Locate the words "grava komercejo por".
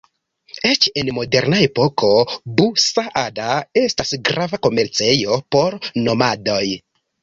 4.33-5.83